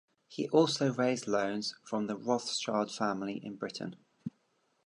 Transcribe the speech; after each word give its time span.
He 0.27 0.49
also 0.49 0.91
raised 0.91 1.27
loans 1.27 1.75
from 1.83 2.07
the 2.07 2.17
Rothschild 2.17 2.91
family 2.91 3.35
in 3.45 3.55
Britain. 3.55 3.97